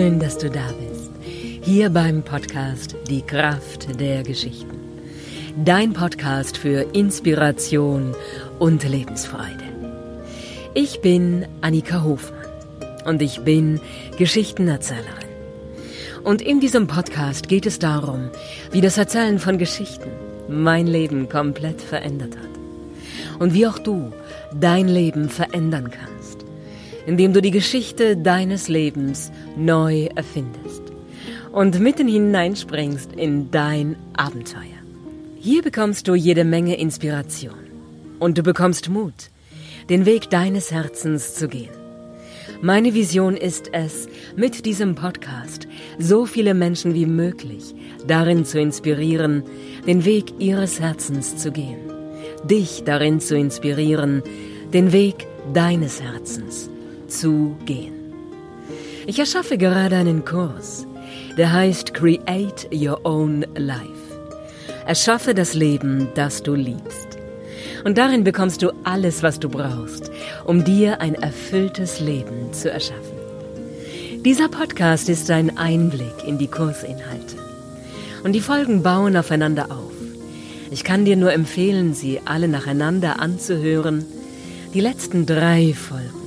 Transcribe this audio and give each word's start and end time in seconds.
Schön, 0.00 0.18
dass 0.18 0.38
du 0.38 0.48
da 0.48 0.66
bist. 0.80 1.10
Hier 1.60 1.90
beim 1.90 2.22
Podcast 2.22 2.96
Die 3.10 3.20
Kraft 3.20 4.00
der 4.00 4.22
Geschichten. 4.22 4.78
Dein 5.62 5.92
Podcast 5.92 6.56
für 6.56 6.86
Inspiration 6.94 8.14
und 8.58 8.82
Lebensfreude. 8.82 9.62
Ich 10.72 11.02
bin 11.02 11.44
Annika 11.60 12.02
Hofmann 12.02 12.46
und 13.04 13.20
ich 13.20 13.42
bin 13.42 13.78
Geschichtenerzählerin. 14.16 15.28
Und 16.24 16.40
in 16.40 16.60
diesem 16.60 16.86
Podcast 16.86 17.48
geht 17.48 17.66
es 17.66 17.78
darum, 17.78 18.30
wie 18.72 18.80
das 18.80 18.96
Erzählen 18.96 19.38
von 19.38 19.58
Geschichten 19.58 20.08
mein 20.48 20.86
Leben 20.86 21.28
komplett 21.28 21.82
verändert 21.82 22.38
hat. 22.38 23.38
Und 23.38 23.52
wie 23.52 23.66
auch 23.66 23.78
du 23.78 24.14
dein 24.58 24.88
Leben 24.88 25.28
verändern 25.28 25.90
kannst 25.90 26.39
indem 27.06 27.32
du 27.32 27.40
die 27.40 27.50
Geschichte 27.50 28.16
deines 28.16 28.68
Lebens 28.68 29.32
neu 29.56 30.08
erfindest 30.14 30.82
und 31.52 31.80
mitten 31.80 32.08
hineinspringst 32.08 33.12
in 33.12 33.50
dein 33.50 33.96
Abenteuer. 34.16 34.64
Hier 35.38 35.62
bekommst 35.62 36.06
du 36.06 36.14
jede 36.14 36.44
Menge 36.44 36.78
Inspiration 36.78 37.54
und 38.18 38.38
du 38.38 38.42
bekommst 38.42 38.88
Mut, 38.88 39.30
den 39.88 40.06
Weg 40.06 40.30
deines 40.30 40.70
Herzens 40.70 41.34
zu 41.34 41.48
gehen. 41.48 41.70
Meine 42.62 42.94
Vision 42.94 43.36
ist 43.36 43.70
es, 43.72 44.08
mit 44.36 44.66
diesem 44.66 44.94
Podcast 44.94 45.66
so 45.98 46.26
viele 46.26 46.52
Menschen 46.52 46.94
wie 46.94 47.06
möglich 47.06 47.74
darin 48.06 48.44
zu 48.44 48.60
inspirieren, 48.60 49.44
den 49.86 50.04
Weg 50.04 50.34
ihres 50.38 50.78
Herzens 50.78 51.38
zu 51.38 51.52
gehen. 51.52 51.78
Dich 52.44 52.82
darin 52.84 53.20
zu 53.20 53.36
inspirieren, 53.36 54.22
den 54.74 54.92
Weg 54.92 55.26
deines 55.54 56.02
Herzens 56.02 56.70
zu 57.10 57.56
gehen. 57.66 57.94
Ich 59.06 59.18
erschaffe 59.18 59.58
gerade 59.58 59.96
einen 59.96 60.24
Kurs, 60.24 60.86
der 61.36 61.52
heißt 61.52 61.94
Create 61.94 62.68
Your 62.72 63.04
Own 63.04 63.44
Life. 63.56 63.80
Erschaffe 64.86 65.34
das 65.34 65.54
Leben, 65.54 66.08
das 66.14 66.42
du 66.42 66.54
liebst. 66.54 67.18
Und 67.84 67.98
darin 67.98 68.24
bekommst 68.24 68.62
du 68.62 68.72
alles, 68.84 69.22
was 69.22 69.40
du 69.40 69.48
brauchst, 69.48 70.10
um 70.44 70.64
dir 70.64 71.00
ein 71.00 71.14
erfülltes 71.14 72.00
Leben 72.00 72.52
zu 72.52 72.70
erschaffen. 72.70 73.18
Dieser 74.24 74.48
Podcast 74.48 75.08
ist 75.08 75.30
ein 75.30 75.56
Einblick 75.56 76.24
in 76.26 76.38
die 76.38 76.48
Kursinhalte. 76.48 77.36
Und 78.22 78.34
die 78.34 78.40
Folgen 78.40 78.82
bauen 78.82 79.16
aufeinander 79.16 79.70
auf. 79.70 79.92
Ich 80.70 80.84
kann 80.84 81.04
dir 81.04 81.16
nur 81.16 81.32
empfehlen, 81.32 81.94
sie 81.94 82.20
alle 82.26 82.48
nacheinander 82.48 83.18
anzuhören. 83.18 84.04
Die 84.74 84.80
letzten 84.80 85.24
drei 85.24 85.72
Folgen 85.72 86.19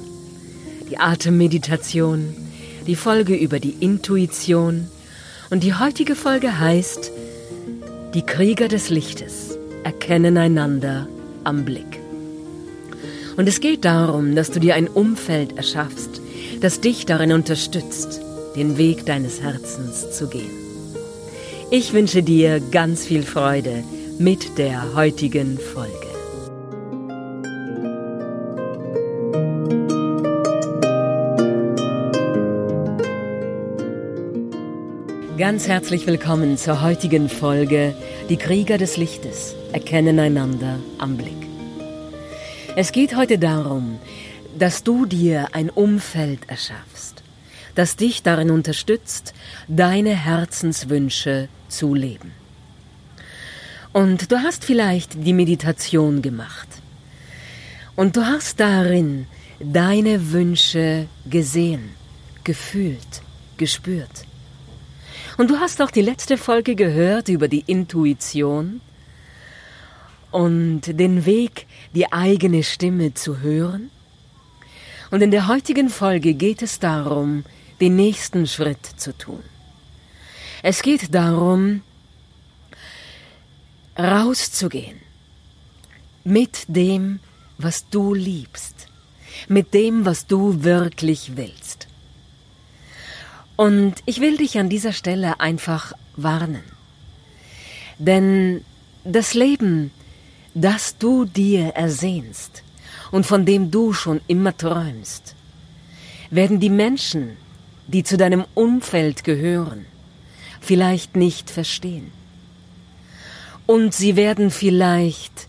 die 0.94 1.00
Atemmeditation, 1.00 2.36
die 2.86 2.96
Folge 2.96 3.34
über 3.34 3.60
die 3.60 3.76
Intuition 3.80 4.90
und 5.50 5.64
die 5.64 5.74
heutige 5.74 6.16
Folge 6.16 6.60
heißt 6.60 7.12
Die 8.14 8.22
Krieger 8.22 8.68
des 8.68 8.92
Lichtes 8.92 9.58
erkennen 9.84 10.38
einander 10.38 11.08
am 11.46 11.66
Blick. 11.66 12.00
Und 13.38 13.50
es 13.50 13.60
geht 13.60 13.86
darum, 13.86 14.36
dass 14.36 14.52
du 14.52 14.60
dir 14.60 14.76
ein 14.76 14.88
Umfeld 14.88 15.58
erschaffst, 15.58 16.22
das 16.62 16.80
dich 16.80 17.08
darin 17.08 17.32
unterstützt, 17.32 18.22
den 18.56 18.78
Weg 18.78 19.08
deines 19.08 19.42
Herzens 19.42 20.12
zu 20.16 20.28
gehen. 20.28 20.52
Ich 21.72 21.94
wünsche 21.94 22.22
dir 22.22 22.60
ganz 22.60 23.04
viel 23.04 23.24
Freude 23.24 23.84
mit 24.20 24.60
der 24.60 24.94
heutigen 24.94 25.58
Folge. 25.58 26.03
Ganz 35.44 35.68
herzlich 35.68 36.08
willkommen 36.08 36.58
zur 36.58 36.82
heutigen 36.82 37.28
Folge 37.28 37.94
Die 38.30 38.38
Krieger 38.38 38.78
des 38.78 38.96
Lichtes 38.96 39.56
erkennen 39.74 40.18
einander 40.18 40.80
am 41.00 41.18
Blick. 41.18 41.36
Es 42.78 42.94
geht 42.94 43.18
heute 43.18 43.38
darum, 43.38 44.00
dass 44.58 44.86
du 44.86 45.06
dir 45.06 45.50
ein 45.52 45.70
Umfeld 45.70 46.48
erschaffst, 46.48 47.24
das 47.76 47.98
dich 47.98 48.24
darin 48.24 48.52
unterstützt, 48.52 49.34
deine 49.68 50.16
Herzenswünsche 50.16 51.50
zu 51.68 51.94
leben. 51.94 52.32
Und 53.92 54.32
du 54.32 54.38
hast 54.38 54.64
vielleicht 54.64 55.26
die 55.26 55.34
Meditation 55.34 56.22
gemacht. 56.22 56.70
Und 57.98 58.16
du 58.16 58.26
hast 58.26 58.62
darin 58.62 59.28
deine 59.60 60.32
Wünsche 60.32 61.08
gesehen, 61.30 61.90
gefühlt, 62.46 63.22
gespürt. 63.58 64.26
Und 65.38 65.50
du 65.50 65.60
hast 65.60 65.82
auch 65.82 65.92
die 65.92 66.02
letzte 66.02 66.38
Folge 66.38 66.76
gehört 66.76 67.30
über 67.30 67.48
die 67.48 67.64
Intuition 67.66 68.82
und 70.32 70.82
den 71.00 71.26
Weg, 71.26 71.68
die 71.94 72.12
eigene 72.12 72.64
Stimme 72.64 73.14
zu 73.14 73.40
hören. 73.40 73.90
Und 75.12 75.22
in 75.22 75.32
der 75.32 75.48
heutigen 75.48 75.90
Folge 75.90 76.34
geht 76.34 76.62
es 76.62 76.80
darum, 76.80 77.46
den 77.80 77.96
nächsten 77.96 78.48
Schritt 78.48 78.86
zu 78.98 79.16
tun. 79.18 79.44
Es 80.64 80.82
geht 80.82 81.14
darum, 81.14 81.82
rauszugehen 83.98 85.00
mit 86.24 86.66
dem, 86.68 87.20
was 87.58 87.90
du 87.90 88.14
liebst, 88.14 88.88
mit 89.48 89.74
dem, 89.74 90.06
was 90.06 90.26
du 90.26 90.64
wirklich 90.64 91.36
willst. 91.36 91.88
Und 93.56 93.96
ich 94.06 94.20
will 94.20 94.38
dich 94.38 94.58
an 94.58 94.70
dieser 94.70 94.94
Stelle 94.94 95.40
einfach 95.40 95.94
warnen. 96.16 96.64
Denn 98.00 98.64
das 99.04 99.34
Leben, 99.34 99.92
das 100.54 100.98
du 100.98 101.26
dir 101.26 101.70
ersehnst 101.70 102.64
und 103.12 103.26
von 103.26 103.46
dem 103.46 103.70
du 103.70 103.94
schon 103.94 104.22
immer 104.28 104.56
träumst, 104.56 105.36
werden 106.30 106.60
die 106.60 106.70
Menschen, 106.70 107.38
die 107.88 108.04
zu 108.04 108.18
deinem 108.18 108.46
Umfeld 108.56 109.24
gehören, 109.24 109.86
vielleicht 110.62 111.16
nicht 111.16 111.52
verstehen. 111.52 112.12
Und 113.66 113.94
sie 113.94 114.16
werden 114.16 114.50
vielleicht 114.52 115.48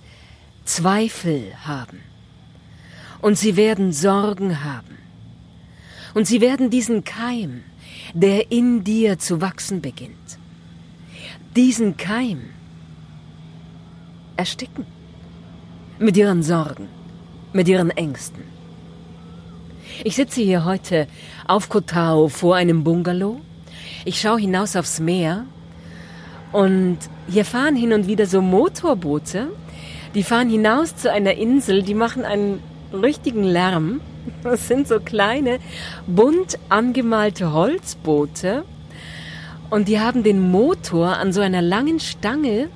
Zweifel 0.64 1.52
haben. 1.64 2.00
Und 3.20 3.38
sie 3.38 3.56
werden 3.56 3.92
Sorgen 3.92 4.62
haben. 4.62 4.98
Und 6.12 6.26
sie 6.26 6.40
werden 6.40 6.70
diesen 6.70 7.04
Keim, 7.04 7.62
der 8.12 8.52
in 8.52 8.84
dir 8.84 9.18
zu 9.18 9.40
wachsen 9.40 9.80
beginnt. 9.80 10.38
Diesen 11.56 11.96
Keim 11.96 12.42
ersticken. 14.36 14.86
Mit 15.98 16.16
ihren 16.16 16.42
Sorgen, 16.42 16.88
mit 17.52 17.68
ihren 17.68 17.90
Ängsten. 17.90 18.42
Ich 20.02 20.16
sitze 20.16 20.40
hier 20.42 20.64
heute 20.64 21.06
auf 21.46 21.68
Kotao 21.68 22.28
vor 22.28 22.56
einem 22.56 22.82
Bungalow. 22.82 23.40
Ich 24.04 24.20
schaue 24.20 24.40
hinaus 24.40 24.74
aufs 24.74 24.98
Meer 24.98 25.46
und 26.50 26.98
hier 27.28 27.44
fahren 27.44 27.76
hin 27.76 27.92
und 27.92 28.08
wieder 28.08 28.26
so 28.26 28.42
Motorboote. 28.42 29.48
Die 30.14 30.22
fahren 30.24 30.50
hinaus 30.50 30.96
zu 30.96 31.10
einer 31.10 31.34
Insel, 31.34 31.82
die 31.82 31.94
machen 31.94 32.24
einen 32.24 32.60
richtigen 32.92 33.44
Lärm. 33.44 34.00
Das 34.42 34.68
sind 34.68 34.88
so 34.88 35.00
kleine, 35.00 35.58
bunt 36.06 36.58
angemalte 36.68 37.52
Holzboote. 37.52 38.64
Und 39.70 39.88
die 39.88 39.98
haben 39.98 40.22
den 40.22 40.50
Motor 40.50 41.16
an 41.16 41.32
so 41.32 41.40
einer 41.40 41.62
langen 41.62 41.98
Stange, 41.98 42.68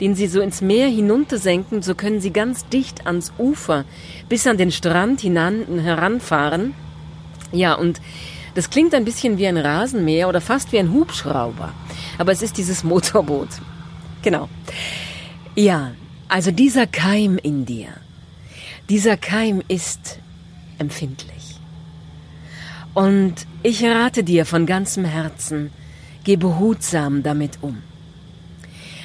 den 0.00 0.14
sie 0.14 0.26
so 0.26 0.40
ins 0.40 0.60
Meer 0.60 0.88
hinuntersenken. 0.88 1.82
So 1.82 1.94
können 1.94 2.20
sie 2.20 2.32
ganz 2.32 2.66
dicht 2.68 3.06
ans 3.06 3.32
Ufer 3.38 3.84
bis 4.28 4.46
an 4.46 4.56
den 4.56 4.70
Strand 4.70 5.20
hinan, 5.20 5.78
heranfahren. 5.80 6.74
Ja, 7.52 7.74
und 7.74 8.00
das 8.54 8.70
klingt 8.70 8.94
ein 8.94 9.04
bisschen 9.04 9.38
wie 9.38 9.46
ein 9.46 9.56
Rasenmäher 9.56 10.28
oder 10.28 10.40
fast 10.40 10.72
wie 10.72 10.78
ein 10.78 10.92
Hubschrauber. 10.92 11.72
Aber 12.18 12.32
es 12.32 12.42
ist 12.42 12.56
dieses 12.56 12.84
Motorboot. 12.84 13.48
Genau. 14.22 14.48
Ja, 15.54 15.92
also 16.28 16.50
dieser 16.50 16.86
Keim 16.86 17.38
in 17.38 17.66
dir, 17.66 17.88
dieser 18.88 19.16
Keim 19.16 19.62
ist 19.68 20.18
empfindlich. 20.78 21.58
Und 22.94 23.46
ich 23.62 23.84
rate 23.84 24.22
dir 24.22 24.46
von 24.46 24.66
ganzem 24.66 25.04
Herzen, 25.04 25.70
geh 26.22 26.36
behutsam 26.36 27.22
damit 27.22 27.58
um. 27.60 27.82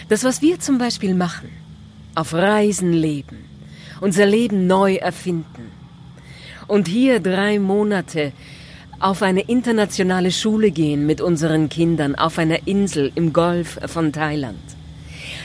Das, 0.10 0.24
was 0.24 0.42
wir 0.42 0.60
zum 0.60 0.78
Beispiel 0.78 1.16
machen, 1.16 1.50
auf 2.16 2.34
Reisen 2.34 2.94
leben, 2.94 3.46
unser 4.02 4.26
Leben 4.26 4.68
neu 4.68 4.96
erfinden 4.96 5.72
und 6.68 6.88
hier 6.88 7.20
drei 7.20 7.60
Monate 7.60 8.32
auf 9.00 9.22
eine 9.22 9.42
internationale 9.42 10.32
Schule 10.32 10.72
gehen 10.72 11.06
mit 11.06 11.22
unseren 11.22 11.70
Kindern 11.70 12.16
auf 12.16 12.38
einer 12.38 12.68
Insel 12.68 13.12
im 13.16 13.34
Golf 13.34 13.80
von 13.86 14.12
Thailand. 14.12 14.60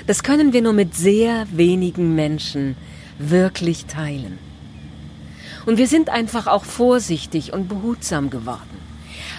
Das 0.07 0.23
können 0.23 0.53
wir 0.53 0.61
nur 0.61 0.73
mit 0.73 0.95
sehr 0.95 1.47
wenigen 1.53 2.15
Menschen 2.15 2.77
wirklich 3.19 3.87
teilen. 3.87 4.39
Und 5.67 5.79
wir 5.79 5.87
sind 5.87 6.11
einfach 6.11 6.47
auch 6.47 6.65
vorsichtig 6.65 7.53
und 7.53 7.69
behutsam 7.69 8.31
geworden, 8.31 8.79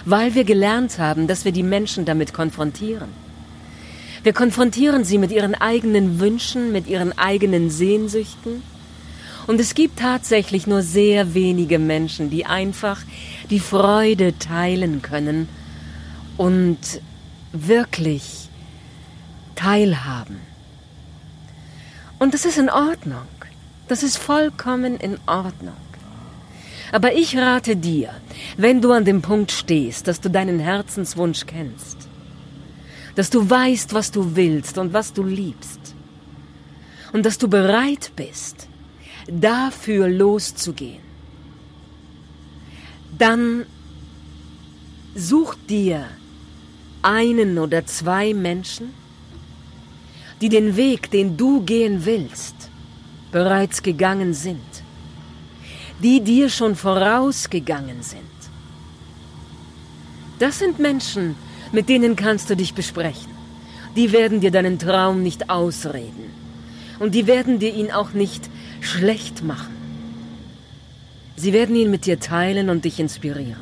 weil 0.04 0.34
wir 0.34 0.44
gelernt 0.44 0.98
haben, 0.98 1.26
dass 1.26 1.44
wir 1.44 1.52
die 1.52 1.62
Menschen 1.62 2.04
damit 2.04 2.32
konfrontieren. 2.32 3.08
Wir 4.22 4.32
konfrontieren 4.32 5.04
sie 5.04 5.18
mit 5.18 5.30
ihren 5.30 5.54
eigenen 5.54 6.18
Wünschen, 6.18 6.72
mit 6.72 6.88
ihren 6.88 7.16
eigenen 7.16 7.70
Sehnsüchten. 7.70 8.62
Und 9.46 9.60
es 9.60 9.74
gibt 9.74 10.00
tatsächlich 10.00 10.66
nur 10.66 10.82
sehr 10.82 11.34
wenige 11.34 11.78
Menschen, 11.78 12.30
die 12.30 12.44
einfach 12.44 13.02
die 13.50 13.60
Freude 13.60 14.36
teilen 14.36 15.00
können 15.02 15.48
und 16.36 16.78
wirklich 17.52 18.48
teilhaben. 19.54 20.40
Und 22.18 22.34
das 22.34 22.44
ist 22.44 22.58
in 22.58 22.70
Ordnung. 22.70 23.28
Das 23.86 24.02
ist 24.02 24.16
vollkommen 24.16 24.96
in 24.96 25.18
Ordnung. 25.26 25.76
Aber 26.92 27.14
ich 27.14 27.36
rate 27.36 27.76
dir, 27.76 28.10
wenn 28.56 28.80
du 28.80 28.92
an 28.92 29.04
dem 29.04 29.22
Punkt 29.22 29.50
stehst, 29.50 30.06
dass 30.06 30.20
du 30.20 30.30
deinen 30.30 30.58
Herzenswunsch 30.58 31.46
kennst, 31.46 32.08
dass 33.14 33.30
du 33.30 33.48
weißt, 33.48 33.94
was 33.94 34.10
du 34.10 34.36
willst 34.36 34.78
und 34.78 34.92
was 34.92 35.12
du 35.12 35.22
liebst, 35.22 35.80
und 37.12 37.24
dass 37.24 37.38
du 37.38 37.48
bereit 37.48 38.12
bist, 38.14 38.68
dafür 39.26 40.08
loszugehen, 40.08 41.02
dann 43.16 43.64
such 45.14 45.54
dir 45.68 46.04
einen 47.02 47.58
oder 47.58 47.86
zwei 47.86 48.34
Menschen, 48.34 48.92
die 50.40 50.50
den 50.50 50.76
Weg, 50.76 51.10
den 51.10 51.36
du 51.36 51.62
gehen 51.62 52.04
willst, 52.04 52.54
bereits 53.32 53.82
gegangen 53.82 54.34
sind, 54.34 54.60
die 56.02 56.20
dir 56.20 56.48
schon 56.48 56.76
vorausgegangen 56.76 58.02
sind. 58.02 58.22
Das 60.38 60.58
sind 60.58 60.78
Menschen, 60.78 61.34
mit 61.72 61.88
denen 61.88 62.16
kannst 62.16 62.50
du 62.50 62.56
dich 62.56 62.74
besprechen. 62.74 63.34
Die 63.96 64.12
werden 64.12 64.40
dir 64.40 64.50
deinen 64.50 64.78
Traum 64.78 65.22
nicht 65.22 65.48
ausreden. 65.48 66.30
Und 66.98 67.14
die 67.14 67.26
werden 67.26 67.58
dir 67.58 67.74
ihn 67.74 67.90
auch 67.90 68.12
nicht 68.12 68.48
schlecht 68.80 69.42
machen. 69.42 69.74
Sie 71.36 71.52
werden 71.52 71.76
ihn 71.76 71.90
mit 71.90 72.06
dir 72.06 72.18
teilen 72.20 72.70
und 72.70 72.84
dich 72.84 73.00
inspirieren. 73.00 73.60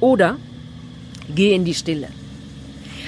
Oder 0.00 0.36
geh 1.34 1.54
in 1.54 1.64
die 1.64 1.74
Stille. 1.74 2.08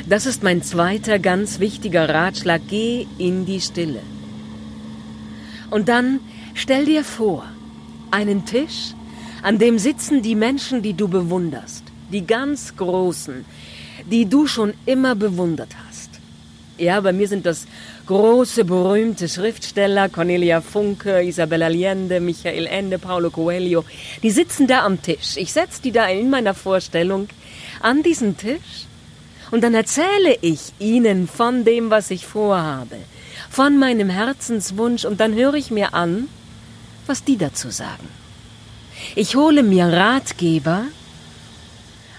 Das 0.08 0.26
ist 0.26 0.43
mein 0.43 0.62
zweiter 0.62 1.19
ganz 1.19 1.58
wichtiger 1.58 2.08
Ratschlag. 2.08 2.62
Geh 2.69 3.06
in 3.19 3.46
die 3.46 3.60
Stille. 3.60 4.00
Und 5.70 5.88
dann 5.88 6.20
stell 6.55 6.87
dir 6.87 7.05
vor, 7.05 7.44
einen 8.10 8.44
Tisch, 8.44 8.94
an 9.43 9.58
dem 9.58 9.78
sitzen 9.78 10.22
die 10.22 10.34
Menschen, 10.34 10.82
die 10.82 10.94
du 10.94 11.08
bewunderst, 11.08 11.84
die 12.12 12.26
ganz 12.26 12.76
Großen, 12.76 13.44
die 14.10 14.26
du 14.26 14.46
schon 14.46 14.75
immer 14.87 15.14
bewundert 15.14 15.75
hast. 15.87 16.10
Ja, 16.78 17.00
bei 17.00 17.12
mir 17.12 17.26
sind 17.26 17.44
das 17.44 17.66
große, 18.06 18.64
berühmte 18.64 19.28
Schriftsteller, 19.28 20.08
Cornelia 20.08 20.60
Funke, 20.60 21.22
Isabel 21.22 21.62
Allende, 21.62 22.20
Michael 22.20 22.66
Ende, 22.66 22.99
Paulo 22.99 23.31
Coelho. 23.31 23.84
Die 24.22 24.31
sitzen 24.31 24.66
da 24.66 24.84
am 24.84 25.02
Tisch. 25.02 25.37
Ich 25.37 25.52
setze 25.52 25.82
die 25.82 25.93
da 25.93 26.06
in 26.06 26.31
meiner 26.31 26.55
Vorstellung 26.55 27.28
an 27.81 28.02
diesen 28.02 28.37
Tisch 28.37 28.87
und 29.50 29.62
dann 29.64 29.75
erzähle 29.75 30.37
ich 30.40 30.72
ihnen 30.78 31.26
von 31.26 31.64
dem, 31.64 31.90
was 31.90 32.10
ich 32.10 32.26
vorhabe, 32.26 32.96
von 33.50 33.78
meinem 33.78 34.10
Herzenswunsch 34.10 35.05
und 35.05 35.20
dann 35.20 35.34
höre 35.34 35.55
ich 35.55 35.70
mir 35.70 35.94
an, 35.94 36.28
was 37.08 37.25
die 37.25 37.37
dazu 37.37 37.70
sagen. 37.70 38.08
Ich 39.14 39.37
hole 39.37 39.62
mir 39.62 39.87
Ratgeber 39.87 40.84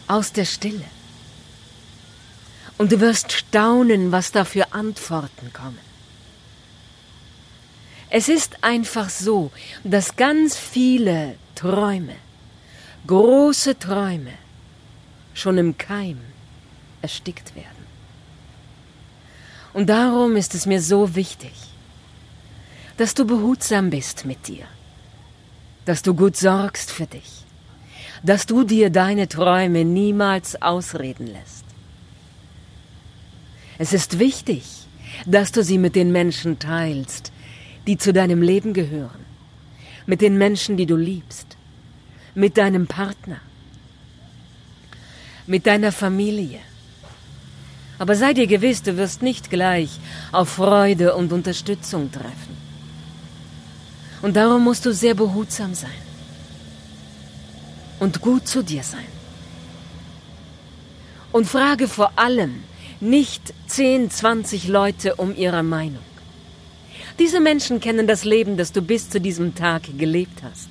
aus 0.08 0.32
der 0.34 0.46
Stille. 0.46 0.86
Und 2.78 2.92
du 2.92 3.00
wirst 3.00 3.32
staunen, 3.32 4.12
was 4.12 4.32
da 4.32 4.46
für 4.46 4.74
Antworten 4.74 5.52
kommen. 5.54 5.90
Es 8.10 8.28
ist 8.28 8.64
einfach 8.64 9.10
so, 9.10 9.52
dass 9.84 10.16
ganz 10.16 10.58
viele 10.58 11.36
Träume, 11.56 12.16
große 13.06 13.78
Träume, 13.78 14.34
schon 15.34 15.58
im 15.58 15.78
Keim 15.78 16.20
erstickt 17.02 17.56
werden. 17.56 17.80
Und 19.74 19.88
darum 19.88 20.36
ist 20.36 20.56
es 20.56 20.66
mir 20.66 20.82
so 20.82 21.16
wichtig, 21.16 21.54
dass 22.98 23.14
du 23.14 23.26
behutsam 23.26 23.90
bist 23.90 24.26
mit 24.26 24.48
dir, 24.48 24.66
dass 25.86 26.02
du 26.02 26.14
gut 26.14 26.36
sorgst 26.36 26.92
für 26.92 27.06
dich, 27.06 27.46
dass 28.24 28.46
du 28.46 28.64
dir 28.64 28.90
deine 28.90 29.28
Träume 29.28 29.86
niemals 29.86 30.62
ausreden 30.62 31.28
lässt. 31.28 31.66
Es 33.78 33.94
ist 33.94 34.20
wichtig, 34.20 34.64
dass 35.26 35.52
du 35.52 35.64
sie 35.64 35.78
mit 35.78 35.96
den 35.96 36.12
Menschen 36.12 36.60
teilst, 36.60 37.32
die 37.88 37.98
zu 37.98 38.14
deinem 38.14 38.42
Leben 38.42 38.74
gehören, 38.74 39.26
mit 40.06 40.22
den 40.22 40.38
Menschen, 40.38 40.78
die 40.78 40.86
du 40.86 40.96
liebst, 40.96 41.58
mit 42.36 42.58
deinem 42.58 42.88
Partner, 42.88 43.38
mit 45.48 45.66
deiner 45.66 45.92
Familie. 45.92 46.60
Aber 47.98 48.16
sei 48.16 48.34
dir 48.34 48.48
gewiss, 48.48 48.84
du 48.84 48.96
wirst 48.98 49.22
nicht 49.22 49.50
gleich 49.50 50.00
auf 50.32 50.50
Freude 50.50 51.16
und 51.16 51.34
Unterstützung 51.34 52.12
treffen. 52.12 52.69
Und 54.22 54.36
darum 54.36 54.64
musst 54.64 54.86
du 54.86 54.94
sehr 54.94 55.16
behutsam 55.16 55.74
sein 55.74 56.02
und 58.00 58.22
gut 58.22 58.48
zu 58.48 58.64
dir 58.64 58.84
sein. 58.84 59.08
Und 61.32 61.46
frage 61.46 61.88
vor 61.88 62.14
allem, 62.18 62.64
nicht 63.00 63.54
10, 63.68 64.10
20 64.10 64.68
Leute 64.68 65.16
um 65.16 65.36
ihre 65.36 65.64
Meinung. 65.64 66.04
Diese 67.18 67.40
Menschen 67.40 67.80
kennen 67.80 68.08
das 68.08 68.24
Leben, 68.24 68.58
das 68.58 68.72
du 68.72 68.82
bis 68.82 69.10
zu 69.10 69.22
diesem 69.22 69.56
Tag 69.56 69.84
gelebt 69.98 70.42
hast. 70.44 70.70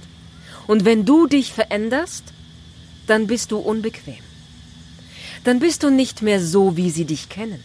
Und 0.66 0.84
wenn 0.84 1.04
du 1.04 1.26
dich 1.26 1.52
veränderst, 1.52 2.24
dann 3.06 3.26
bist 3.26 3.52
du 3.52 3.58
unbequem. 3.58 4.22
Dann 5.44 5.60
bist 5.60 5.82
du 5.82 5.90
nicht 5.90 6.22
mehr 6.22 6.42
so, 6.42 6.76
wie 6.76 6.90
sie 6.90 7.04
dich 7.04 7.28
kennen. 7.28 7.62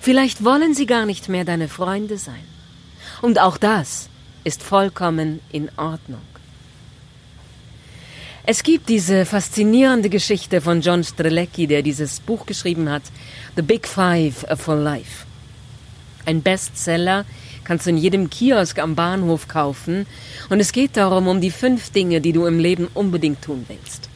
Vielleicht 0.00 0.44
wollen 0.44 0.74
sie 0.74 0.86
gar 0.86 1.06
nicht 1.06 1.28
mehr 1.28 1.44
deine 1.44 1.68
Freunde 1.68 2.18
sein. 2.18 2.44
Und 3.22 3.38
auch 3.38 3.56
das 3.56 4.08
ist 4.44 4.62
vollkommen 4.62 5.40
in 5.50 5.70
Ordnung. 5.76 6.22
Es 8.46 8.62
gibt 8.62 8.90
diese 8.90 9.24
faszinierende 9.24 10.10
Geschichte 10.10 10.60
von 10.60 10.82
John 10.82 11.02
Strelecki, 11.02 11.66
der 11.66 11.82
dieses 11.82 12.20
Buch 12.20 12.44
geschrieben 12.44 12.90
hat, 12.90 13.02
The 13.56 13.62
Big 13.62 13.88
Five 13.88 14.44
for 14.56 14.76
Life. 14.76 15.24
Ein 16.26 16.42
Bestseller, 16.42 17.24
kannst 17.64 17.86
du 17.86 17.90
in 17.90 17.96
jedem 17.96 18.30
Kiosk 18.30 18.78
am 18.78 18.94
Bahnhof 18.94 19.48
kaufen. 19.48 20.06
Und 20.50 20.60
es 20.60 20.72
geht 20.72 20.96
darum, 20.96 21.26
um 21.26 21.40
die 21.40 21.50
fünf 21.50 21.90
Dinge, 21.90 22.20
die 22.20 22.32
du 22.32 22.46
im 22.46 22.58
Leben 22.58 22.88
unbedingt 22.94 23.42
tun 23.42 23.64
willst. 23.68 24.08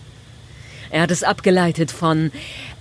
Er 0.90 1.02
hat 1.02 1.10
es 1.10 1.22
abgeleitet 1.22 1.90
von 1.90 2.30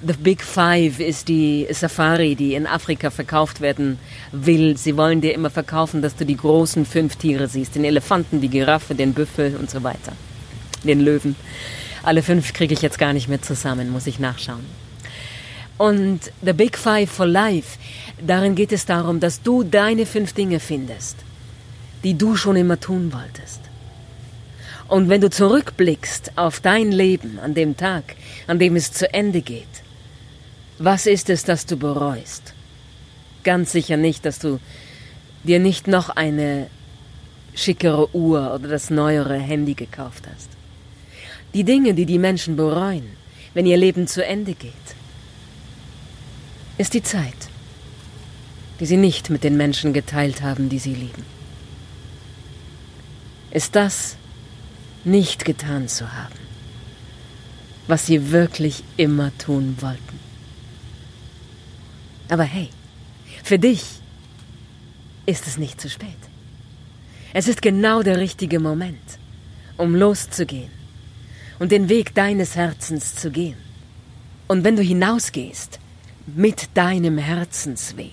The 0.05 0.13
Big 0.13 0.43
Five 0.43 0.99
ist 0.99 1.27
die 1.27 1.67
Safari, 1.71 2.35
die 2.35 2.53
in 2.53 2.67
Afrika 2.67 3.09
verkauft 3.09 3.61
werden 3.61 3.99
will. 4.31 4.77
Sie 4.77 4.95
wollen 4.95 5.21
dir 5.21 5.33
immer 5.33 5.49
verkaufen, 5.49 6.01
dass 6.01 6.15
du 6.15 6.25
die 6.25 6.37
großen 6.37 6.85
fünf 6.85 7.15
Tiere 7.17 7.47
siehst. 7.47 7.75
Den 7.75 7.83
Elefanten, 7.83 8.41
die 8.41 8.49
Giraffe, 8.49 8.95
den 8.95 9.13
Büffel 9.13 9.55
und 9.55 9.69
so 9.69 9.83
weiter 9.83 10.13
den 10.83 11.01
Löwen. 11.01 11.35
Alle 12.03 12.23
fünf 12.23 12.53
kriege 12.53 12.73
ich 12.73 12.81
jetzt 12.81 12.99
gar 12.99 13.13
nicht 13.13 13.27
mehr 13.27 13.41
zusammen, 13.41 13.89
muss 13.89 14.07
ich 14.07 14.19
nachschauen. 14.19 14.65
Und 15.77 16.31
The 16.41 16.53
Big 16.53 16.77
Five 16.77 17.11
for 17.11 17.27
Life, 17.27 17.77
darin 18.19 18.55
geht 18.55 18.71
es 18.71 18.85
darum, 18.85 19.19
dass 19.19 19.43
du 19.43 19.63
deine 19.63 20.05
fünf 20.05 20.33
Dinge 20.33 20.59
findest, 20.59 21.17
die 22.03 22.17
du 22.17 22.35
schon 22.35 22.55
immer 22.55 22.79
tun 22.79 23.13
wolltest. 23.13 23.61
Und 24.87 25.09
wenn 25.09 25.21
du 25.21 25.29
zurückblickst 25.29 26.37
auf 26.37 26.59
dein 26.61 26.91
Leben 26.91 27.39
an 27.39 27.53
dem 27.53 27.75
Tag, 27.75 28.15
an 28.47 28.57
dem 28.59 28.75
es 28.75 28.91
zu 28.93 29.13
Ende 29.13 29.41
geht, 29.41 29.67
was 30.79 31.05
ist 31.07 31.29
es, 31.29 31.43
das 31.43 31.65
du 31.65 31.75
bereust? 31.75 32.53
Ganz 33.43 33.71
sicher 33.71 33.97
nicht, 33.97 34.25
dass 34.25 34.39
du 34.39 34.59
dir 35.43 35.59
nicht 35.59 35.87
noch 35.87 36.09
eine 36.09 36.67
schickere 37.55 38.15
Uhr 38.15 38.53
oder 38.53 38.67
das 38.67 38.89
neuere 38.89 39.37
Handy 39.37 39.73
gekauft 39.73 40.25
hast. 40.33 40.49
Die 41.53 41.63
Dinge, 41.63 41.93
die 41.93 42.05
die 42.05 42.19
Menschen 42.19 42.55
bereuen, 42.55 43.09
wenn 43.53 43.65
ihr 43.65 43.77
Leben 43.77 44.07
zu 44.07 44.23
Ende 44.23 44.53
geht, 44.53 44.73
ist 46.77 46.93
die 46.93 47.01
Zeit, 47.01 47.33
die 48.79 48.85
sie 48.85 48.97
nicht 48.97 49.29
mit 49.29 49.43
den 49.43 49.57
Menschen 49.57 49.93
geteilt 49.93 50.43
haben, 50.43 50.69
die 50.69 50.79
sie 50.79 50.93
lieben. 50.93 51.25
Ist 53.49 53.75
das 53.75 54.17
nicht 55.07 55.45
getan 55.45 55.87
zu 55.87 56.13
haben, 56.13 56.35
was 57.87 58.05
sie 58.05 58.31
wirklich 58.31 58.83
immer 58.97 59.35
tun 59.37 59.77
wollten. 59.79 60.19
Aber 62.29 62.43
hey, 62.43 62.69
für 63.43 63.57
dich 63.57 63.83
ist 65.25 65.47
es 65.47 65.57
nicht 65.57 65.79
zu 65.79 65.89
spät. 65.89 66.09
Es 67.33 67.47
ist 67.47 67.61
genau 67.61 68.03
der 68.03 68.17
richtige 68.17 68.59
Moment, 68.59 69.17
um 69.77 69.95
loszugehen 69.95 70.71
und 71.59 71.71
den 71.71 71.89
Weg 71.89 72.13
deines 72.13 72.55
Herzens 72.55 73.15
zu 73.15 73.31
gehen. 73.31 73.57
Und 74.47 74.63
wenn 74.63 74.75
du 74.75 74.81
hinausgehst 74.81 75.79
mit 76.25 76.69
deinem 76.73 77.17
Herzensweg, 77.17 78.11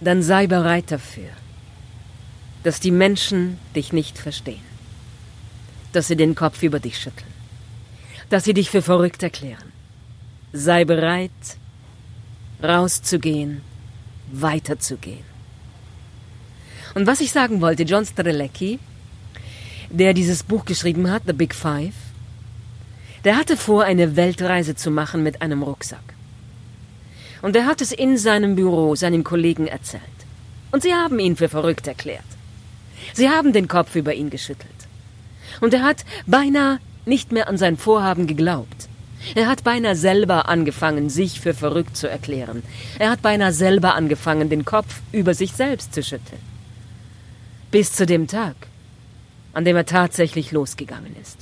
dann 0.00 0.22
sei 0.22 0.46
bereit 0.46 0.90
dafür, 0.90 1.30
dass 2.68 2.80
die 2.80 2.90
Menschen 2.90 3.56
dich 3.74 3.94
nicht 3.94 4.18
verstehen, 4.18 4.60
dass 5.92 6.06
sie 6.06 6.16
den 6.16 6.34
Kopf 6.34 6.62
über 6.62 6.80
dich 6.80 6.98
schütteln, 6.98 7.32
dass 8.28 8.44
sie 8.44 8.52
dich 8.52 8.68
für 8.68 8.82
verrückt 8.82 9.22
erklären. 9.22 9.72
Sei 10.52 10.84
bereit, 10.84 11.30
rauszugehen, 12.62 13.62
weiterzugehen. 14.30 15.24
Und 16.94 17.06
was 17.06 17.22
ich 17.22 17.32
sagen 17.32 17.62
wollte, 17.62 17.84
John 17.84 18.04
Strelecki, 18.04 18.78
der 19.88 20.12
dieses 20.12 20.42
Buch 20.42 20.66
geschrieben 20.66 21.10
hat, 21.10 21.22
The 21.26 21.32
Big 21.32 21.54
Five, 21.54 21.94
der 23.24 23.38
hatte 23.38 23.56
vor, 23.56 23.84
eine 23.84 24.14
Weltreise 24.14 24.74
zu 24.74 24.90
machen 24.90 25.22
mit 25.22 25.40
einem 25.40 25.62
Rucksack. 25.62 26.12
Und 27.40 27.56
er 27.56 27.64
hat 27.64 27.80
es 27.80 27.92
in 27.92 28.18
seinem 28.18 28.56
Büro 28.56 28.94
seinen 28.94 29.24
Kollegen 29.24 29.68
erzählt. 29.68 30.02
Und 30.70 30.82
sie 30.82 30.92
haben 30.92 31.18
ihn 31.18 31.34
für 31.34 31.48
verrückt 31.48 31.86
erklärt. 31.86 32.37
Sie 33.12 33.28
haben 33.28 33.52
den 33.52 33.68
Kopf 33.68 33.94
über 33.94 34.14
ihn 34.14 34.30
geschüttelt. 34.30 34.70
Und 35.60 35.74
er 35.74 35.82
hat 35.82 36.04
beinahe 36.26 36.78
nicht 37.06 37.32
mehr 37.32 37.48
an 37.48 37.56
sein 37.56 37.76
Vorhaben 37.76 38.26
geglaubt. 38.26 38.88
Er 39.34 39.48
hat 39.48 39.64
beinahe 39.64 39.96
selber 39.96 40.48
angefangen, 40.48 41.10
sich 41.10 41.40
für 41.40 41.54
verrückt 41.54 41.96
zu 41.96 42.08
erklären. 42.08 42.62
Er 42.98 43.10
hat 43.10 43.22
beinahe 43.22 43.52
selber 43.52 43.94
angefangen, 43.94 44.48
den 44.48 44.64
Kopf 44.64 45.00
über 45.12 45.34
sich 45.34 45.52
selbst 45.52 45.94
zu 45.94 46.02
schütteln. 46.02 46.40
Bis 47.70 47.92
zu 47.92 48.06
dem 48.06 48.28
Tag, 48.28 48.54
an 49.52 49.64
dem 49.64 49.76
er 49.76 49.86
tatsächlich 49.86 50.52
losgegangen 50.52 51.14
ist. 51.20 51.38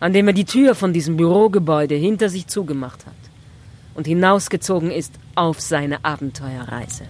An 0.00 0.12
dem 0.12 0.26
er 0.26 0.34
die 0.34 0.44
Tür 0.44 0.74
von 0.74 0.92
diesem 0.92 1.16
Bürogebäude 1.16 1.94
hinter 1.94 2.28
sich 2.28 2.46
zugemacht 2.46 3.06
hat 3.06 3.14
und 3.94 4.06
hinausgezogen 4.06 4.90
ist 4.90 5.14
auf 5.34 5.60
seine 5.60 6.04
Abenteuerreise. 6.04 7.04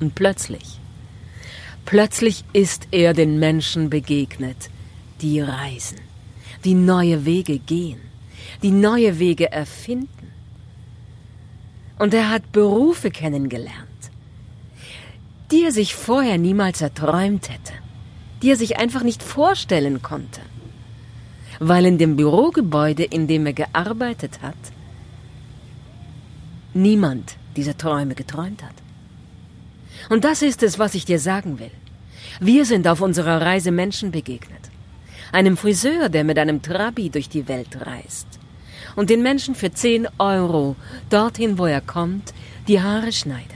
Und 0.00 0.14
plötzlich, 0.14 0.78
plötzlich 1.88 2.44
ist 2.52 2.88
er 2.90 3.14
den 3.14 3.38
Menschen 3.38 3.88
begegnet, 3.88 4.68
die 5.22 5.40
reisen, 5.40 6.00
die 6.64 6.74
neue 6.74 7.24
Wege 7.24 7.58
gehen, 7.58 8.02
die 8.62 8.72
neue 8.72 9.18
Wege 9.18 9.50
erfinden. 9.50 10.26
Und 11.98 12.12
er 12.12 12.28
hat 12.28 12.52
Berufe 12.52 13.10
kennengelernt, 13.10 14.02
die 15.50 15.64
er 15.64 15.72
sich 15.72 15.94
vorher 15.94 16.36
niemals 16.36 16.82
erträumt 16.82 17.48
hätte, 17.48 17.72
die 18.42 18.50
er 18.50 18.56
sich 18.56 18.76
einfach 18.76 19.02
nicht 19.02 19.22
vorstellen 19.22 20.02
konnte, 20.02 20.42
weil 21.58 21.86
in 21.86 21.96
dem 21.96 22.16
Bürogebäude, 22.16 23.04
in 23.04 23.26
dem 23.28 23.46
er 23.46 23.54
gearbeitet 23.54 24.40
hat, 24.42 24.62
niemand 26.74 27.36
diese 27.56 27.78
Träume 27.78 28.14
geträumt 28.14 28.62
hat. 28.62 28.87
Und 30.08 30.24
das 30.24 30.42
ist 30.42 30.62
es, 30.62 30.78
was 30.78 30.94
ich 30.94 31.04
dir 31.04 31.18
sagen 31.18 31.58
will. 31.58 31.70
Wir 32.40 32.64
sind 32.64 32.86
auf 32.86 33.00
unserer 33.00 33.40
Reise 33.40 33.70
Menschen 33.70 34.10
begegnet. 34.10 34.70
Einem 35.32 35.56
Friseur, 35.56 36.08
der 36.08 36.24
mit 36.24 36.38
einem 36.38 36.62
Trabi 36.62 37.10
durch 37.10 37.28
die 37.28 37.48
Welt 37.48 37.86
reist 37.86 38.26
und 38.96 39.10
den 39.10 39.22
Menschen 39.22 39.54
für 39.54 39.72
10 39.72 40.08
Euro 40.18 40.76
dorthin, 41.10 41.58
wo 41.58 41.66
er 41.66 41.80
kommt, 41.80 42.32
die 42.66 42.80
Haare 42.80 43.12
schneidet. 43.12 43.52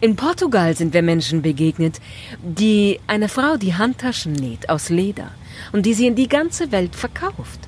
In 0.00 0.16
Portugal 0.16 0.74
sind 0.76 0.94
wir 0.94 1.02
Menschen 1.02 1.42
begegnet, 1.42 2.00
die 2.42 3.00
eine 3.06 3.28
Frau 3.28 3.56
die 3.56 3.74
Handtaschen 3.74 4.32
näht 4.32 4.70
aus 4.70 4.88
Leder 4.88 5.30
und 5.72 5.84
die 5.84 5.92
sie 5.92 6.06
in 6.06 6.14
die 6.14 6.28
ganze 6.28 6.72
Welt 6.72 6.94
verkauft 6.96 7.60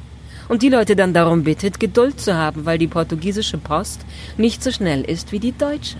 und 0.48 0.62
die 0.62 0.70
Leute 0.70 0.96
dann 0.96 1.12
darum 1.12 1.44
bittet, 1.44 1.78
Geduld 1.78 2.20
zu 2.20 2.34
haben, 2.34 2.64
weil 2.64 2.78
die 2.78 2.86
portugiesische 2.86 3.58
Post 3.58 4.00
nicht 4.38 4.62
so 4.62 4.70
schnell 4.70 5.02
ist 5.02 5.32
wie 5.32 5.40
die 5.40 5.52
deutsche. 5.52 5.98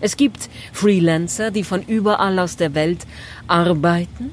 Es 0.00 0.16
gibt 0.16 0.48
Freelancer, 0.72 1.50
die 1.50 1.64
von 1.64 1.82
überall 1.82 2.38
aus 2.38 2.56
der 2.56 2.74
Welt 2.74 3.06
arbeiten. 3.46 4.32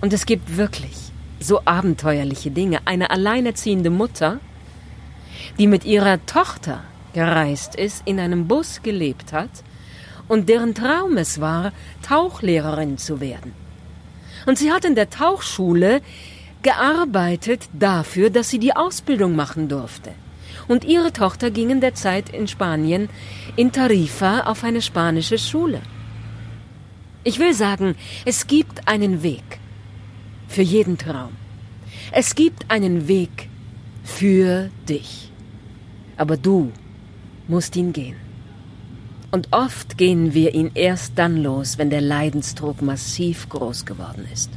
Und 0.00 0.12
es 0.12 0.26
gibt 0.26 0.56
wirklich 0.56 0.96
so 1.38 1.62
abenteuerliche 1.64 2.50
Dinge. 2.50 2.80
Eine 2.84 3.10
alleinerziehende 3.10 3.90
Mutter, 3.90 4.40
die 5.58 5.66
mit 5.66 5.84
ihrer 5.84 6.24
Tochter 6.26 6.82
gereist 7.12 7.74
ist, 7.74 8.02
in 8.06 8.18
einem 8.18 8.48
Bus 8.48 8.82
gelebt 8.82 9.32
hat 9.32 9.50
und 10.28 10.48
deren 10.48 10.74
Traum 10.74 11.16
es 11.16 11.40
war, 11.40 11.72
Tauchlehrerin 12.02 12.98
zu 12.98 13.20
werden. 13.20 13.52
Und 14.46 14.58
sie 14.58 14.72
hat 14.72 14.84
in 14.84 14.94
der 14.94 15.10
Tauchschule 15.10 16.00
gearbeitet 16.62 17.68
dafür, 17.72 18.30
dass 18.30 18.50
sie 18.50 18.58
die 18.58 18.74
Ausbildung 18.74 19.36
machen 19.36 19.68
durfte. 19.68 20.12
Und 20.68 20.84
ihre 20.84 21.12
Tochter 21.12 21.50
ging 21.50 21.70
in 21.70 21.80
der 21.80 21.94
Zeit 21.94 22.28
in 22.28 22.46
Spanien 22.46 23.08
in 23.56 23.72
Tarifa 23.72 24.40
auf 24.40 24.64
eine 24.64 24.82
spanische 24.82 25.38
Schule. 25.38 25.80
Ich 27.24 27.38
will 27.38 27.54
sagen, 27.54 27.94
es 28.24 28.46
gibt 28.46 28.88
einen 28.88 29.22
Weg 29.22 29.58
für 30.48 30.62
jeden 30.62 30.98
Traum. 30.98 31.32
Es 32.10 32.34
gibt 32.34 32.70
einen 32.70 33.08
Weg 33.08 33.48
für 34.02 34.70
dich. 34.88 35.30
Aber 36.16 36.36
du 36.36 36.72
musst 37.48 37.76
ihn 37.76 37.92
gehen. 37.92 38.16
Und 39.30 39.48
oft 39.52 39.96
gehen 39.96 40.34
wir 40.34 40.54
ihn 40.54 40.72
erst 40.74 41.18
dann 41.18 41.42
los, 41.42 41.78
wenn 41.78 41.90
der 41.90 42.02
Leidensdruck 42.02 42.82
massiv 42.82 43.48
groß 43.48 43.86
geworden 43.86 44.26
ist 44.30 44.50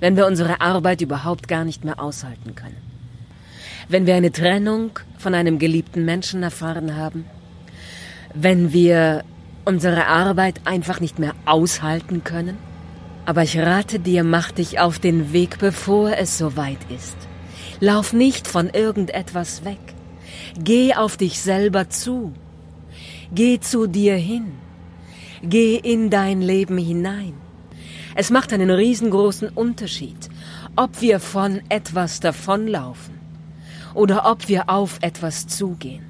wenn 0.00 0.16
wir 0.16 0.26
unsere 0.26 0.60
Arbeit 0.60 1.00
überhaupt 1.00 1.48
gar 1.48 1.64
nicht 1.64 1.84
mehr 1.84 1.98
aushalten 1.98 2.54
können. 2.54 2.93
Wenn 3.88 4.06
wir 4.06 4.14
eine 4.14 4.32
Trennung 4.32 4.98
von 5.18 5.34
einem 5.34 5.58
geliebten 5.58 6.04
Menschen 6.04 6.42
erfahren 6.42 6.96
haben, 6.96 7.24
wenn 8.34 8.72
wir 8.72 9.24
unsere 9.64 10.06
Arbeit 10.06 10.60
einfach 10.64 11.00
nicht 11.00 11.18
mehr 11.18 11.34
aushalten 11.46 12.24
können. 12.24 12.58
Aber 13.26 13.42
ich 13.42 13.58
rate 13.58 13.98
dir, 13.98 14.24
mach 14.24 14.50
dich 14.52 14.78
auf 14.80 14.98
den 14.98 15.32
Weg, 15.32 15.58
bevor 15.58 16.16
es 16.16 16.36
soweit 16.36 16.78
ist. 16.94 17.16
Lauf 17.80 18.12
nicht 18.12 18.46
von 18.46 18.68
irgendetwas 18.68 19.64
weg. 19.64 19.78
Geh 20.58 20.94
auf 20.94 21.16
dich 21.16 21.40
selber 21.40 21.88
zu. 21.88 22.32
Geh 23.32 23.60
zu 23.60 23.86
dir 23.86 24.16
hin. 24.16 24.52
Geh 25.42 25.76
in 25.76 26.10
dein 26.10 26.42
Leben 26.42 26.78
hinein. 26.78 27.34
Es 28.14 28.30
macht 28.30 28.52
einen 28.52 28.70
riesengroßen 28.70 29.48
Unterschied, 29.48 30.28
ob 30.76 31.00
wir 31.00 31.18
von 31.18 31.60
etwas 31.68 32.20
davonlaufen 32.20 33.13
oder 33.94 34.30
ob 34.30 34.48
wir 34.48 34.68
auf 34.68 34.98
etwas 35.00 35.46
zugehen. 35.46 36.04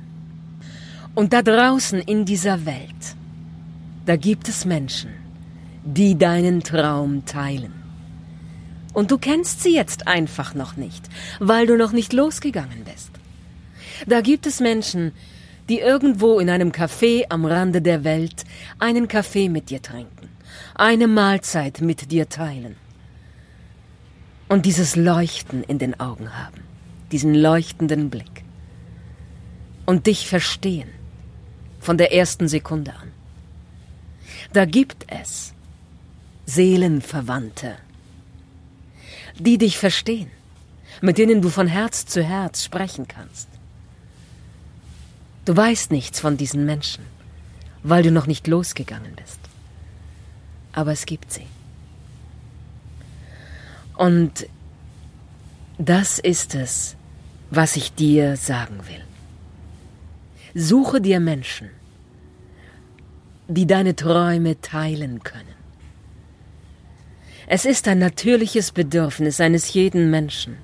Und 1.15 1.33
da 1.33 1.43
draußen 1.43 2.01
in 2.01 2.25
dieser 2.25 2.67
Welt, 2.67 3.17
da 4.07 4.17
gibt 4.17 4.49
es 4.49 4.65
Menschen, 4.65 5.11
die 5.85 6.19
deinen 6.19 6.63
Traum 6.63 7.25
teilen. 7.25 7.73
Und 8.93 9.11
du 9.11 9.19
kennst 9.19 9.63
sie 9.63 9.75
jetzt 9.75 10.07
einfach 10.07 10.55
noch 10.55 10.77
nicht, 10.77 11.09
weil 11.41 11.67
du 11.67 11.77
noch 11.77 11.93
nicht 11.93 12.13
losgegangen 12.13 12.85
bist. 12.85 13.11
Da 14.07 14.21
gibt 14.21 14.47
es 14.47 14.61
Menschen, 14.61 15.13
die 15.69 15.79
irgendwo 15.79 16.41
in 16.41 16.51
einem 16.51 16.71
Café 16.71 17.25
am 17.29 17.45
Rande 17.45 17.81
der 17.81 18.05
Welt 18.05 18.45
einen 18.79 19.09
Kaffee 19.09 19.49
mit 19.49 19.71
dir 19.71 19.83
trinken 19.83 20.25
eine 20.75 21.07
Mahlzeit 21.07 21.81
mit 21.81 22.11
dir 22.11 22.29
teilen 22.29 22.77
und 24.49 24.67
dieses 24.67 24.97
Leuchten 24.97 25.63
in 25.63 25.79
den 25.79 25.99
Augen 26.01 26.37
haben, 26.37 26.63
diesen 27.15 27.35
leuchtenden 27.35 28.11
Blick 28.11 28.45
und 29.87 30.07
dich 30.07 30.29
verstehen 30.29 30.91
von 31.81 31.97
der 31.97 32.13
ersten 32.13 32.49
Sekunde 32.49 32.93
an. 32.95 33.11
Da 34.53 34.67
gibt 34.67 35.07
es 35.09 35.55
Seelenverwandte, 36.47 37.77
die 39.39 39.57
dich 39.57 39.79
verstehen, 39.79 40.31
mit 41.01 41.17
denen 41.17 41.41
du 41.41 41.49
von 41.49 41.69
Herz 41.69 42.05
zu 42.05 42.23
Herz 42.23 42.65
sprechen 42.65 43.09
kannst. 43.09 43.49
Du 45.47 45.57
weißt 45.57 45.91
nichts 45.91 46.21
von 46.21 46.37
diesen 46.37 46.67
Menschen, 46.67 47.05
weil 47.83 48.03
du 48.03 48.11
noch 48.11 48.27
nicht 48.27 48.47
losgegangen 48.47 49.15
bist 49.15 49.41
aber 50.75 50.93
es 50.93 51.07
gibt 51.07 51.33
sie. 51.33 51.47
Und 53.97 54.47
das 55.79 56.19
ist 56.19 56.55
es, 56.55 56.97
was 57.57 57.77
ich 57.77 57.95
dir 57.95 58.37
sagen 58.37 58.81
will. 58.89 59.03
Suche 60.55 61.01
dir 61.01 61.21
Menschen, 61.21 61.71
die 63.49 63.67
deine 63.67 63.97
Träume 63.97 64.61
teilen 64.61 65.23
können. 65.23 65.55
Es 67.47 67.65
ist 67.65 67.89
ein 67.89 67.99
natürliches 67.99 68.73
Bedürfnis 68.73 69.41
eines 69.41 69.73
jeden 69.75 70.11
Menschen, 70.11 70.57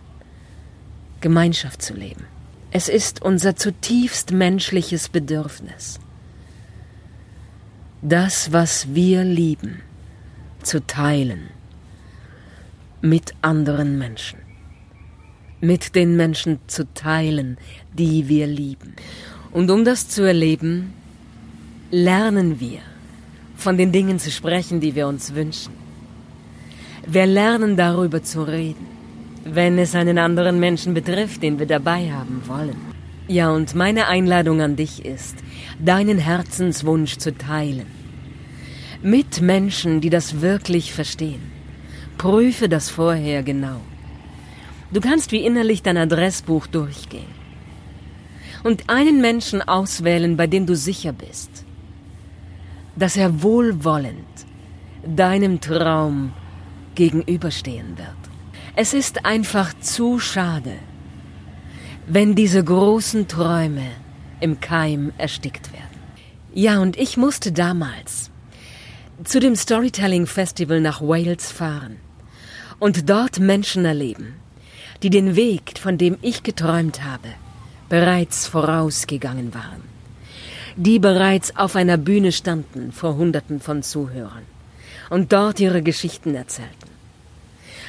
Gemeinschaft 1.20 1.82
zu 1.82 1.94
leben. 1.94 2.24
Es 2.70 2.88
ist 2.88 3.20
unser 3.20 3.56
zutiefst 3.56 4.32
menschliches 4.32 5.08
Bedürfnis. 5.08 5.98
Das, 8.00 8.52
was 8.52 8.94
wir 8.94 9.24
lieben, 9.24 9.82
zu 10.62 10.86
teilen 10.86 11.50
mit 13.02 13.34
anderen 13.42 13.98
Menschen. 13.98 14.39
Mit 15.60 15.94
den 15.94 16.16
Menschen 16.16 16.58
zu 16.66 16.92
teilen, 16.94 17.58
die 17.92 18.28
wir 18.28 18.46
lieben. 18.46 18.94
Und 19.52 19.70
um 19.70 19.84
das 19.84 20.08
zu 20.08 20.22
erleben, 20.22 20.92
lernen 21.90 22.60
wir 22.60 22.80
von 23.56 23.76
den 23.76 23.92
Dingen 23.92 24.18
zu 24.18 24.30
sprechen, 24.30 24.80
die 24.80 24.94
wir 24.94 25.06
uns 25.06 25.34
wünschen. 25.34 25.74
Wir 27.06 27.26
lernen 27.26 27.76
darüber 27.76 28.22
zu 28.22 28.42
reden, 28.42 28.86
wenn 29.44 29.78
es 29.78 29.94
einen 29.94 30.18
anderen 30.18 30.60
Menschen 30.60 30.94
betrifft, 30.94 31.42
den 31.42 31.58
wir 31.58 31.66
dabei 31.66 32.10
haben 32.10 32.42
wollen. 32.46 32.76
Ja, 33.28 33.50
und 33.50 33.74
meine 33.74 34.06
Einladung 34.08 34.60
an 34.60 34.76
dich 34.76 35.04
ist, 35.04 35.36
deinen 35.78 36.18
Herzenswunsch 36.18 37.18
zu 37.18 37.36
teilen. 37.36 37.86
Mit 39.02 39.40
Menschen, 39.40 40.00
die 40.00 40.10
das 40.10 40.40
wirklich 40.40 40.92
verstehen. 40.92 41.40
Prüfe 42.18 42.68
das 42.68 42.90
vorher 42.90 43.42
genau. 43.42 43.80
Du 44.92 45.00
kannst 45.00 45.30
wie 45.30 45.44
innerlich 45.44 45.82
dein 45.82 45.96
Adressbuch 45.96 46.66
durchgehen 46.66 47.40
und 48.64 48.90
einen 48.90 49.20
Menschen 49.20 49.62
auswählen, 49.62 50.36
bei 50.36 50.46
dem 50.46 50.66
du 50.66 50.74
sicher 50.74 51.12
bist, 51.12 51.64
dass 52.96 53.16
er 53.16 53.42
wohlwollend 53.42 54.26
deinem 55.06 55.60
Traum 55.60 56.32
gegenüberstehen 56.94 57.96
wird. 57.96 58.08
Es 58.74 58.92
ist 58.92 59.24
einfach 59.24 59.72
zu 59.80 60.18
schade, 60.18 60.74
wenn 62.06 62.34
diese 62.34 62.62
großen 62.62 63.28
Träume 63.28 63.86
im 64.40 64.60
Keim 64.60 65.12
erstickt 65.18 65.72
werden. 65.72 65.86
Ja, 66.52 66.80
und 66.80 66.98
ich 66.98 67.16
musste 67.16 67.52
damals 67.52 68.30
zu 69.22 69.38
dem 69.38 69.54
Storytelling 69.54 70.26
Festival 70.26 70.80
nach 70.80 71.00
Wales 71.00 71.52
fahren 71.52 71.96
und 72.80 73.08
dort 73.08 73.38
Menschen 73.38 73.84
erleben, 73.84 74.39
die 75.02 75.10
den 75.10 75.36
Weg, 75.36 75.78
von 75.78 75.98
dem 75.98 76.18
ich 76.22 76.42
geträumt 76.42 77.02
habe, 77.02 77.28
bereits 77.88 78.46
vorausgegangen 78.46 79.54
waren, 79.54 79.82
die 80.76 80.98
bereits 80.98 81.56
auf 81.56 81.76
einer 81.76 81.96
Bühne 81.96 82.32
standen 82.32 82.92
vor 82.92 83.16
Hunderten 83.16 83.60
von 83.60 83.82
Zuhörern 83.82 84.44
und 85.08 85.32
dort 85.32 85.58
ihre 85.60 85.82
Geschichten 85.82 86.34
erzählten. 86.34 86.90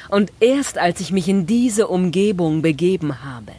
Und 0.09 0.31
erst 0.39 0.77
als 0.77 0.99
ich 0.99 1.11
mich 1.11 1.29
in 1.29 1.45
diese 1.45 1.87
Umgebung 1.87 2.61
begeben 2.61 3.23
habe, 3.23 3.53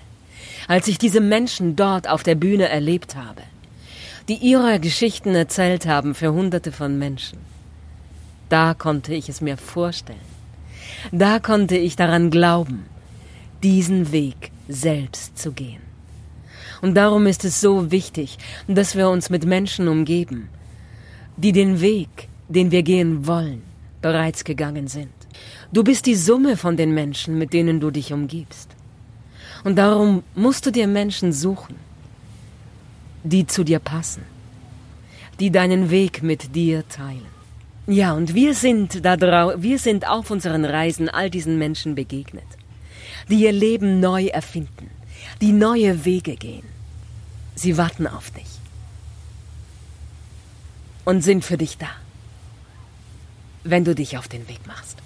als 0.69 0.89
ich 0.89 0.99
diese 0.99 1.21
Menschen 1.21 1.77
dort 1.77 2.09
auf 2.09 2.23
der 2.23 2.35
Bühne 2.35 2.69
erlebt 2.69 3.17
habe, 3.17 3.43
die 4.29 4.35
ihre 4.35 4.79
Geschichten 4.79 5.35
erzählt 5.35 5.87
haben 5.87 6.15
für 6.15 6.33
Hunderte 6.33 6.73
von 6.73 6.99
Menschen, 6.99 7.39
da 8.49 8.75
konnte 8.75 9.15
ich 9.15 9.29
es 9.29 9.41
mir 9.41 9.57
vorstellen. 9.57 10.19
Da 11.11 11.39
konnte 11.39 11.77
ich 11.77 11.97
daran 11.97 12.31
glauben, 12.31 12.85
diesen 13.63 14.13
Weg 14.13 14.51
selbst 14.69 15.39
zu 15.39 15.53
gehen. 15.53 15.83
Und 16.81 16.95
darum 16.95 17.27
ist 17.27 17.45
es 17.45 17.61
so 17.61 17.91
wichtig, 17.91 18.39
dass 18.67 18.97
wir 18.97 19.09
uns 19.09 19.31
mit 19.31 19.45
Menschen 19.47 19.89
umgeben, 19.89 20.49
die 21.37 21.53
den 21.53 21.81
Weg, 21.81 22.29
den 22.49 22.71
wir 22.71 22.83
gehen 22.83 23.27
wollen, 23.27 23.63
bereits 24.01 24.45
gegangen 24.45 24.89
sind. 24.89 25.13
Du 25.73 25.85
bist 25.85 26.07
die 26.07 26.17
Summe 26.17 26.57
von 26.57 26.77
den 26.77 26.93
Menschen, 26.93 27.39
mit 27.39 27.53
denen 27.53 27.81
du 27.81 27.91
dich 27.91 28.13
umgibst. 28.13 28.69
Und 29.65 29.77
darum 29.77 30.23
musst 30.35 30.67
du 30.67 30.73
dir 30.73 30.87
Menschen 30.89 31.33
suchen, 31.33 31.77
die 33.23 33.47
zu 33.47 33.65
dir 33.65 33.79
passen, 33.79 34.23
die 35.39 35.51
deinen 35.51 35.91
Weg 35.91 36.23
mit 36.23 36.55
dir 36.55 36.87
teilen. 36.89 37.33
Ja, 37.87 38.13
und 38.13 38.35
wir 38.35 38.55
sind 38.55 39.05
da 39.05 39.17
drau 39.17 39.55
wir 39.57 39.79
sind 39.79 40.09
auf 40.09 40.31
unseren 40.31 40.65
Reisen 40.65 41.09
all 41.09 41.31
diesen 41.31 41.59
Menschen 41.59 41.95
begegnet, 41.95 42.45
die 43.29 43.43
ihr 43.43 43.53
Leben 43.53 44.01
neu 44.01 44.27
erfinden, 44.27 44.91
die 45.41 45.53
neue 45.53 46.05
Wege 46.05 46.37
gehen. 46.37 46.65
Sie 47.55 47.77
warten 47.77 48.07
auf 48.07 48.31
dich 48.31 48.47
und 51.05 51.23
sind 51.23 51.45
für 51.45 51.57
dich 51.57 51.79
da, 51.79 51.89
wenn 53.65 53.85
du 53.85 53.95
dich 53.95 54.19
auf 54.19 54.29
den 54.29 54.49
Weg 54.49 54.67
machst. 54.67 54.99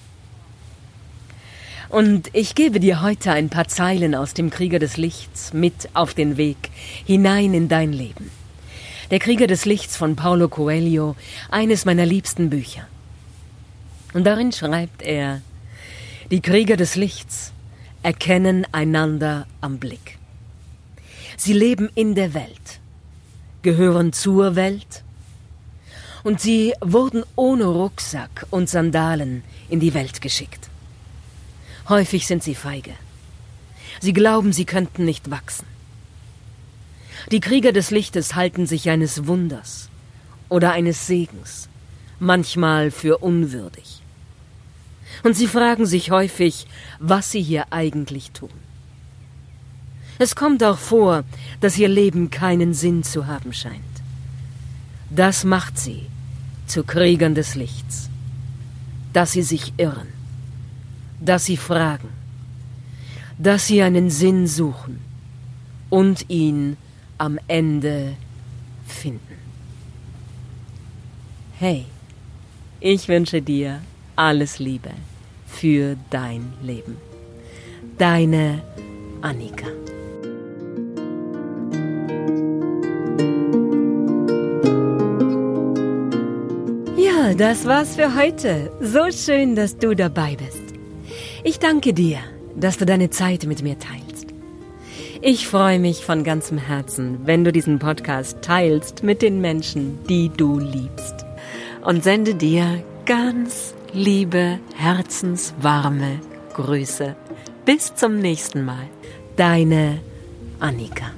Und 1.88 2.31
ich 2.33 2.55
gebe 2.55 2.81
dir 2.81 3.00
heute 3.00 3.33
ein 3.33 3.48
paar 3.48 3.68
Zeilen 3.68 4.14
aus 4.14 4.35
dem 4.35 4.50
Krieger 4.50 4.79
des 4.79 4.96
Lichts 4.96 5.52
mit 5.52 5.88
auf 5.94 6.14
den 6.14 6.37
Weg 6.37 6.57
hinein 7.05 7.55
in 7.55 7.68
dein 7.68 7.92
Leben. 7.92 8.31
Der 9.11 9.20
Krieger 9.20 9.46
des 9.46 9.64
Lichts 9.66 9.96
von 9.96 10.16
Paulo 10.16 10.48
Coelho, 10.48 11.14
eines 11.48 11.85
meiner 11.85 12.05
liebsten 12.05 12.50
Bücher. 12.50 12.88
Und 14.14 14.24
darin 14.24 14.50
schreibt 14.50 15.02
er, 15.02 15.42
die 16.33 16.40
Krieger 16.40 16.76
des 16.76 16.96
Lichts 16.96 17.52
erkennen 18.07 18.64
einander 18.71 19.49
am 19.61 19.79
Blick. 19.79 20.16
Sie 21.37 21.53
leben 21.53 21.90
in 21.97 22.14
der 22.14 22.35
Welt, 22.35 22.79
gehören 23.62 24.12
zur 24.12 24.55
Welt 24.55 25.03
und 26.23 26.40
sie 26.40 26.73
wurden 26.81 27.25
ohne 27.35 27.64
Rucksack 27.64 28.47
und 28.51 28.71
Sandalen 28.71 29.42
in 29.69 29.81
die 29.81 29.92
Welt 29.92 30.21
geschickt. 30.21 30.71
Häufig 31.88 32.29
sind 32.29 32.45
sie 32.45 32.55
feige. 32.55 32.92
Sie 34.01 34.12
glauben, 34.12 34.53
sie 34.53 34.66
könnten 34.66 35.05
nicht 35.05 35.33
wachsen. 35.33 35.66
Die 37.33 37.40
Krieger 37.40 37.73
des 37.73 37.90
Lichtes 37.90 38.37
halten 38.37 38.69
sich 38.69 38.88
eines 38.88 39.27
Wunders 39.27 39.88
oder 40.49 40.71
eines 40.71 41.09
Segens, 41.09 41.69
manchmal 42.21 42.92
für 42.92 43.19
unwürdig. 43.19 44.01
Und 45.22 45.35
sie 45.35 45.46
fragen 45.46 45.87
sich 45.87 46.11
häufig, 46.11 46.66
was 46.98 47.31
sie 47.31 47.42
hier 47.42 47.72
eigentlich 47.72 48.31
tun. 48.33 48.50
Es 50.18 50.35
kommt 50.35 50.64
auch 50.64 50.79
vor, 50.79 51.24
dass 51.61 51.76
ihr 51.79 51.88
Leben 51.88 52.31
keinen 52.31 52.74
Sinn 52.74 53.02
zu 53.02 53.26
haben 53.26 53.52
scheint. 53.52 53.83
Das 55.11 55.44
macht 55.44 55.79
sie 55.79 56.07
zu 56.66 56.85
Kriegern 56.85 57.35
des 57.35 57.55
Lichts, 57.55 58.09
dass 59.12 59.33
sie 59.33 59.42
sich 59.42 59.74
irren 59.76 60.16
dass 61.20 61.46
sie 61.46 61.57
fragen, 61.57 62.09
dass 63.38 63.66
sie 63.66 63.83
einen 63.83 64.11
Sinn 64.11 64.46
suchen 64.46 65.00
und 65.90 66.29
ihn 66.29 66.76
am 67.18 67.38
Ende 67.48 68.14
finden. 68.87 69.37
Hey, 71.59 71.87
ich 72.81 73.09
wünsche 73.09 73.40
dir 73.40 73.81
alles 74.16 74.59
Liebe 74.59 74.90
für 75.46 75.96
dein 76.11 76.52
Leben. 76.62 76.96
Deine 77.98 78.62
Annika. 79.22 79.66
Ja, 86.96 87.35
das 87.35 87.64
war's 87.66 87.96
für 87.96 88.16
heute. 88.16 88.70
So 88.81 89.11
schön, 89.11 89.55
dass 89.55 89.79
du 89.79 89.94
dabei 89.94 90.37
bist. 90.37 90.62
Ich 91.44 91.59
danke 91.59 91.92
dir, 91.92 92.18
dass 92.57 92.79
du 92.79 92.87
deine 92.87 93.11
Zeit 93.11 93.44
mit 93.46 93.62
mir 93.62 93.79
teilst. 93.79 94.26
Ich 95.22 95.46
freue 95.46 95.79
mich 95.79 96.05
von 96.05 96.24
ganzem 96.24 96.59
Herzen, 96.59 97.18
wenn 97.24 97.44
du 97.44 97.52
diesen 97.52 97.79
Podcast 97.79 98.42
teilst 98.42 99.02
mit 99.02 99.22
den 99.22 99.40
Menschen, 99.40 99.98
die 100.09 100.29
du 100.29 100.59
liebst. 100.59 101.24
Und 101.83 102.05
sende 102.05 102.35
dir 102.35 102.83
ganz 103.07 103.74
liebe, 103.96 104.61
herzenswarme 104.76 106.20
Grüße. 106.52 107.16
Bis 107.64 107.94
zum 107.94 108.18
nächsten 108.18 108.62
Mal. 108.64 108.88
Deine 109.37 110.00
Annika. 110.61 111.12